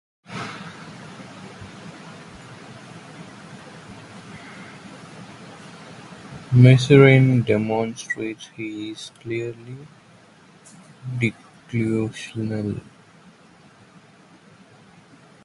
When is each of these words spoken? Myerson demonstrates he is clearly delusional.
Myerson 6.55 7.45
demonstrates 7.45 8.47
he 8.57 8.89
is 8.89 9.11
clearly 9.21 9.75
delusional. 11.69 12.81